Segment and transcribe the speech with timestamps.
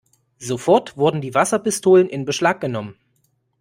[0.39, 2.97] Sofort wurden die Wasserpistolen in Beschlag genommen.